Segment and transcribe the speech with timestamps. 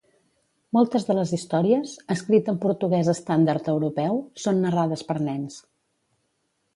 [0.75, 5.59] Moltes de les històries, escrit en portuguès estàndard europeu, són narrades per nens.